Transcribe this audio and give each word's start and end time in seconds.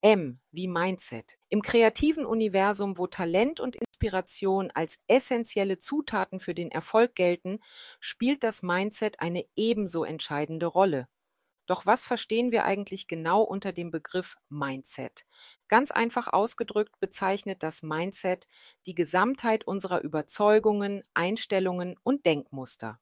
M 0.00 0.38
wie 0.52 0.68
Mindset. 0.68 1.38
Im 1.48 1.60
kreativen 1.60 2.24
Universum, 2.24 2.98
wo 2.98 3.06
Talent 3.08 3.58
und 3.58 3.76
Inspiration 3.76 4.70
als 4.70 5.00
essentielle 5.08 5.78
Zutaten 5.78 6.38
für 6.38 6.54
den 6.54 6.70
Erfolg 6.70 7.16
gelten, 7.16 7.58
spielt 7.98 8.44
das 8.44 8.62
Mindset 8.62 9.20
eine 9.20 9.44
ebenso 9.56 10.04
entscheidende 10.04 10.66
Rolle. 10.66 11.08
Doch 11.66 11.84
was 11.84 12.06
verstehen 12.06 12.52
wir 12.52 12.64
eigentlich 12.64 13.08
genau 13.08 13.42
unter 13.42 13.72
dem 13.72 13.90
Begriff 13.90 14.36
Mindset? 14.48 15.26
Ganz 15.66 15.90
einfach 15.90 16.32
ausgedrückt 16.32 16.98
bezeichnet 17.00 17.62
das 17.62 17.82
Mindset 17.82 18.46
die 18.86 18.94
Gesamtheit 18.94 19.66
unserer 19.66 20.02
Überzeugungen, 20.02 21.02
Einstellungen 21.12 21.96
und 22.04 22.24
Denkmuster. 22.24 23.00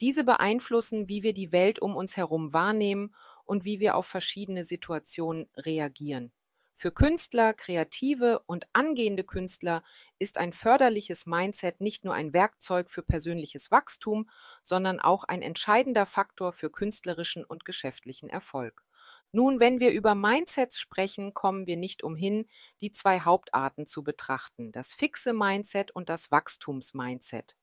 Diese 0.00 0.24
beeinflussen, 0.24 1.08
wie 1.08 1.22
wir 1.22 1.32
die 1.32 1.52
Welt 1.52 1.80
um 1.80 1.96
uns 1.96 2.16
herum 2.16 2.52
wahrnehmen 2.52 3.14
und 3.44 3.64
wie 3.64 3.80
wir 3.80 3.96
auf 3.96 4.06
verschiedene 4.06 4.62
Situationen 4.62 5.48
reagieren. 5.56 6.32
Für 6.76 6.90
Künstler, 6.90 7.54
Kreative 7.54 8.40
und 8.46 8.66
angehende 8.72 9.22
Künstler 9.22 9.84
ist 10.18 10.38
ein 10.38 10.52
förderliches 10.52 11.24
Mindset 11.24 11.80
nicht 11.80 12.04
nur 12.04 12.14
ein 12.14 12.32
Werkzeug 12.32 12.90
für 12.90 13.02
persönliches 13.02 13.70
Wachstum, 13.70 14.28
sondern 14.62 14.98
auch 14.98 15.22
ein 15.22 15.40
entscheidender 15.40 16.04
Faktor 16.04 16.52
für 16.52 16.70
künstlerischen 16.70 17.44
und 17.44 17.64
geschäftlichen 17.64 18.28
Erfolg. 18.28 18.84
Nun, 19.30 19.60
wenn 19.60 19.78
wir 19.78 19.92
über 19.92 20.14
Mindsets 20.14 20.78
sprechen, 20.78 21.32
kommen 21.32 21.66
wir 21.66 21.76
nicht 21.76 22.02
umhin, 22.02 22.46
die 22.80 22.90
zwei 22.90 23.20
Hauptarten 23.20 23.86
zu 23.86 24.02
betrachten, 24.02 24.72
das 24.72 24.94
fixe 24.94 25.32
Mindset 25.32 25.92
und 25.92 26.08
das 26.08 26.30
Wachstumsmindset. 26.32 27.56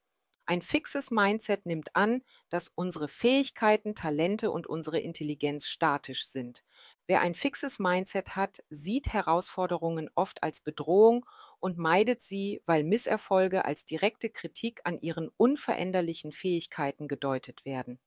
Ein 0.46 0.62
fixes 0.62 1.12
Mindset 1.12 1.66
nimmt 1.66 1.96
an, 1.96 2.24
dass 2.50 2.70
unsere 2.76 3.08
Fähigkeiten, 3.08 3.96
Talente 3.96 4.52
und 4.52 4.68
unsere 4.68 5.00
Intelligenz 5.00 5.68
statisch 5.68 6.26
sind. 6.28 6.64
Wer 7.12 7.20
ein 7.20 7.36
fixes 7.36 7.78
Mindset 7.78 8.38
hat, 8.38 8.64
sieht 8.70 9.12
Herausforderungen 9.12 10.10
oft 10.16 10.44
als 10.44 10.62
Bedrohung 10.62 11.26
und 11.60 11.78
meidet 11.78 12.22
sie, 12.22 12.62
weil 12.66 12.86
Misserfolge 12.86 13.66
als 13.66 13.84
direkte 13.84 14.30
Kritik 14.30 14.80
an 14.86 14.98
ihren 14.98 15.28
unveränderlichen 15.36 16.32
Fähigkeiten 16.32 17.10
gedeutet 17.10 17.66
werden. 17.66 18.00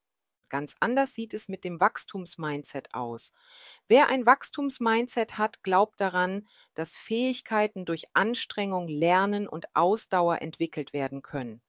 Ganz 0.49 0.77
anders 0.81 1.15
sieht 1.15 1.35
es 1.35 1.51
mit 1.51 1.65
dem 1.65 1.81
Wachstumsmindset 1.81 2.95
aus. 2.95 3.35
Wer 3.89 4.09
ein 4.09 4.25
Wachstumsmindset 4.25 5.37
hat, 5.37 5.63
glaubt 5.63 6.01
daran, 6.01 6.49
dass 6.73 6.97
Fähigkeiten 6.97 7.85
durch 7.85 8.05
Anstrengung, 8.15 8.89
Lernen 8.89 9.47
und 9.47 9.67
Ausdauer 9.77 10.41
entwickelt 10.41 10.95
werden 10.95 11.21
können. 11.21 11.61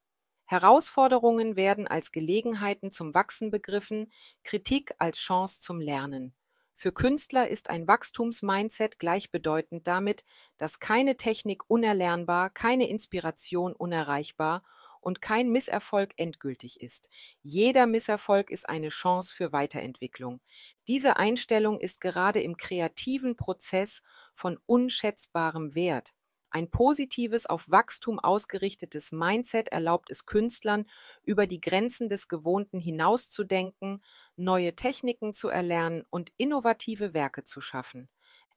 Herausforderungen 0.45 1.57
werden 1.57 1.85
als 1.85 2.13
Gelegenheiten 2.13 2.91
zum 2.91 3.13
Wachsen 3.13 3.51
begriffen, 3.51 4.09
Kritik 4.45 4.95
als 4.99 5.17
Chance 5.17 5.59
zum 5.59 5.81
Lernen. 5.81 6.33
Für 6.77 6.91
Künstler 6.91 7.47
ist 7.47 7.69
ein 7.69 7.87
Wachstumsmindset 7.87 8.99
gleichbedeutend 8.99 9.87
damit, 9.87 10.25
dass 10.57 10.81
keine 10.81 11.15
Technik 11.15 11.63
unerlernbar, 11.69 12.49
keine 12.49 12.89
Inspiration 12.89 13.71
unerreichbar 13.71 14.61
und 14.99 15.21
kein 15.21 15.49
Misserfolg 15.49 16.11
endgültig 16.17 16.81
ist. 16.81 17.09
Jeder 17.41 17.85
Misserfolg 17.85 18.49
ist 18.49 18.67
eine 18.67 18.89
Chance 18.89 19.33
für 19.33 19.53
Weiterentwicklung. 19.53 20.41
Diese 20.89 21.15
Einstellung 21.15 21.79
ist 21.79 22.01
gerade 22.01 22.41
im 22.41 22.57
kreativen 22.57 23.37
Prozess 23.37 24.03
von 24.33 24.59
unschätzbarem 24.65 25.75
Wert. 25.75 26.13
Ein 26.49 26.69
positives, 26.71 27.45
auf 27.45 27.69
Wachstum 27.69 28.17
ausgerichtetes 28.17 29.11
Mindset 29.11 29.69
erlaubt 29.69 30.09
es 30.09 30.25
Künstlern, 30.25 30.89
über 31.23 31.47
die 31.47 31.59
Grenzen 31.59 32.09
des 32.09 32.27
Gewohnten 32.27 32.79
hinauszudenken, 32.79 34.03
neue 34.37 34.75
Techniken 34.75 35.33
zu 35.33 35.49
erlernen 35.49 36.03
und 36.09 36.31
innovative 36.37 37.13
Werke 37.13 37.43
zu 37.43 37.61
schaffen. 37.61 38.09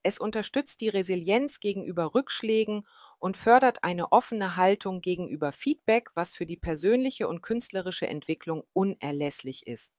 Es 0.03 0.19
unterstützt 0.19 0.81
die 0.81 0.89
Resilienz 0.89 1.61
gegenüber 1.61 2.15
Rückschlägen 2.15 2.87
und 3.19 3.37
fördert 3.37 3.83
eine 3.84 4.12
offene 4.12 4.56
Haltung 4.56 5.00
gegenüber 5.00 5.53
Feedback, 5.53 6.11
was 6.15 6.34
für 6.34 6.47
die 6.47 6.56
persönliche 6.56 7.28
und 7.28 7.43
künstlerische 7.43 8.06
Entwicklung 8.06 8.65
unerlässlich 8.72 9.67
ist. 9.67 9.93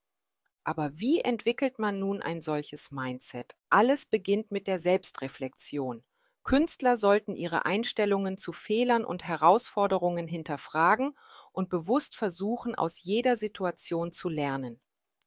Aber 0.63 0.91
wie 0.97 1.19
entwickelt 1.22 1.79
man 1.79 2.00
nun 2.00 2.22
ein 2.22 2.39
solches 2.41 2.91
Mindset? 2.91 3.56
Alles 3.69 4.06
beginnt 4.06 4.51
mit 4.51 4.68
der 4.68 4.79
Selbstreflexion. 4.79 6.03
Künstler 6.44 6.95
sollten 6.97 7.35
ihre 7.35 7.66
Einstellungen 7.66 8.38
zu 8.38 8.53
Fehlern 8.53 9.03
und 9.06 9.25
Herausforderungen 9.25 10.28
hinterfragen 10.28 11.18
und 11.51 11.69
bewusst 11.69 12.16
versuchen, 12.16 12.75
aus 12.75 13.03
jeder 13.03 13.35
Situation 13.35 14.12
zu 14.12 14.29
lernen. 14.29 14.79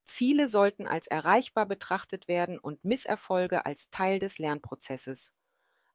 Ziele 0.05 0.49
sollten 0.49 0.87
als 0.87 1.07
erreichbar 1.07 1.67
betrachtet 1.67 2.29
werden 2.29 2.59
und 2.59 2.85
Misserfolge 2.85 3.67
als 3.67 3.91
Teil 3.91 4.19
des 4.19 4.39
Lernprozesses. 4.39 5.33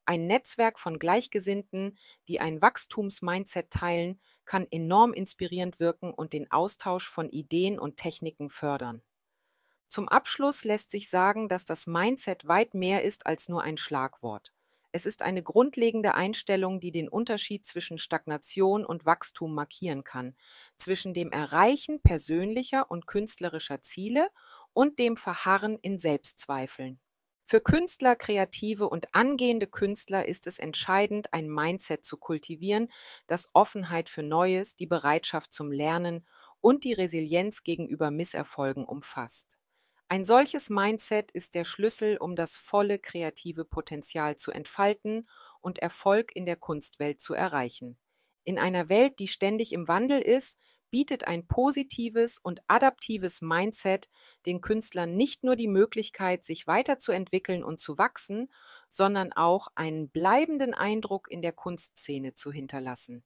Ein 0.06 0.26
Netzwerk 0.26 0.80
von 0.80 1.00
Gleichgesinnten, 1.00 1.98
die 2.28 2.40
ein 2.40 2.62
Wachstumsmindset 2.62 3.70
teilen, 3.70 4.22
kann 4.46 4.66
enorm 4.72 5.14
inspirierend 5.14 5.80
wirken 5.80 6.14
und 6.14 6.32
den 6.32 6.50
Austausch 6.50 7.10
von 7.10 7.30
Ideen 7.30 7.78
und 7.78 7.98
Techniken 7.98 8.50
fördern. 8.50 9.04
Zum 9.90 10.08
Abschluss 10.08 10.64
lässt 10.64 10.92
sich 10.92 11.10
sagen, 11.10 11.50
dass 11.50 11.66
das 11.66 11.88
Mindset 11.88 12.48
weit 12.48 12.74
mehr 12.74 13.04
ist 13.04 13.26
als 13.26 13.50
nur 13.50 13.64
ein 13.64 13.78
Schlagwort. 13.78 14.54
Es 14.92 15.06
ist 15.06 15.22
eine 15.22 15.44
grundlegende 15.44 16.16
Einstellung, 16.16 16.80
die 16.80 16.92
den 16.92 17.10
Unterschied 17.10 17.66
zwischen 17.66 17.98
Stagnation 17.98 18.86
und 18.86 19.06
Wachstum 19.06 19.54
markieren 19.54 20.04
kann, 20.04 20.36
zwischen 20.78 21.14
dem 21.14 21.32
Erreichen 21.32 22.02
persönlicher 22.02 22.90
und 22.90 23.06
künstlerischer 23.06 23.82
Ziele 23.82 24.30
und 24.74 25.00
dem 25.00 25.18
Verharren 25.18 25.78
in 25.82 26.00
Selbstzweifeln. 26.00 27.00
Für 27.50 27.62
Künstler, 27.62 28.18
Kreative 28.18 28.90
und 28.90 29.16
angehende 29.16 29.68
Künstler 29.68 30.26
ist 30.26 30.48
es 30.48 30.60
entscheidend, 30.60 31.34
ein 31.34 31.48
Mindset 31.48 32.04
zu 32.04 32.18
kultivieren, 32.18 32.92
das 33.26 33.50
Offenheit 33.54 34.10
für 34.10 34.24
Neues, 34.24 34.76
die 34.76 34.86
Bereitschaft 34.86 35.54
zum 35.54 35.72
Lernen 35.72 36.28
und 36.60 36.84
die 36.84 36.94
Resilienz 36.94 37.64
gegenüber 37.64 38.12
Misserfolgen 38.12 38.84
umfasst. 38.84 39.57
Ein 40.10 40.24
solches 40.24 40.70
Mindset 40.70 41.32
ist 41.32 41.54
der 41.54 41.66
Schlüssel, 41.66 42.18
um 42.18 42.36
das 42.38 42.56
volle 42.56 42.98
kreative 42.98 43.66
Potenzial 43.66 44.38
zu 44.38 44.52
entfalten 44.52 45.28
und 45.60 45.80
Erfolg 45.80 46.34
in 46.34 46.46
der 46.46 46.56
Kunstwelt 46.56 47.20
zu 47.20 47.34
erreichen. 47.34 47.98
In 48.46 48.58
einer 48.58 48.88
Welt, 48.88 49.20
die 49.20 49.28
ständig 49.28 49.74
im 49.74 49.90
Wandel 49.90 50.22
ist, 50.22 50.60
bietet 50.90 51.28
ein 51.28 51.48
positives 51.48 52.38
und 52.38 52.62
adaptives 52.68 53.42
Mindset 53.42 54.08
den 54.46 54.62
Künstlern 54.62 55.18
nicht 55.18 55.44
nur 55.44 55.58
die 55.58 55.68
Möglichkeit, 55.68 56.46
sich 56.46 56.66
weiterzuentwickeln 56.68 57.62
und 57.62 57.82
zu 57.82 57.98
wachsen, 57.98 58.50
sondern 58.88 59.34
auch 59.34 59.68
einen 59.76 60.10
bleibenden 60.10 60.74
Eindruck 60.74 61.30
in 61.30 61.42
der 61.42 61.52
Kunstszene 61.52 62.34
zu 62.34 62.54
hinterlassen. 62.54 63.26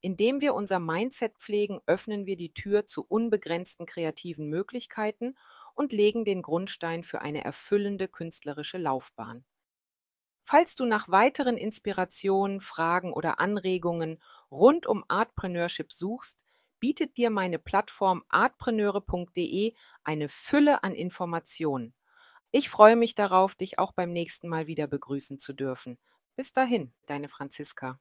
Indem 0.00 0.40
wir 0.40 0.54
unser 0.54 0.80
Mindset 0.80 1.36
pflegen, 1.38 1.80
öffnen 1.86 2.24
wir 2.24 2.36
die 2.36 2.54
Tür 2.54 2.86
zu 2.86 3.04
unbegrenzten 3.06 3.84
kreativen 3.84 4.48
Möglichkeiten 4.48 5.36
und 5.74 5.92
legen 5.92 6.24
den 6.24 6.42
Grundstein 6.42 7.02
für 7.02 7.22
eine 7.22 7.44
erfüllende 7.44 8.08
künstlerische 8.08 8.78
Laufbahn. 8.78 9.44
Falls 10.44 10.74
du 10.74 10.84
nach 10.84 11.08
weiteren 11.08 11.56
Inspirationen, 11.56 12.60
Fragen 12.60 13.12
oder 13.12 13.38
Anregungen 13.38 14.20
rund 14.50 14.86
um 14.86 15.04
Artpreneurship 15.08 15.92
suchst, 15.92 16.44
bietet 16.80 17.16
dir 17.16 17.30
meine 17.30 17.60
Plattform 17.60 18.24
artpreneure.de 18.28 19.74
eine 20.02 20.28
Fülle 20.28 20.82
an 20.82 20.94
Informationen. 20.94 21.94
Ich 22.50 22.68
freue 22.68 22.96
mich 22.96 23.14
darauf, 23.14 23.54
dich 23.54 23.78
auch 23.78 23.92
beim 23.92 24.12
nächsten 24.12 24.48
Mal 24.48 24.66
wieder 24.66 24.88
begrüßen 24.88 25.38
zu 25.38 25.52
dürfen. 25.52 25.98
Bis 26.34 26.52
dahin, 26.52 26.92
deine 27.06 27.28
Franziska. 27.28 28.00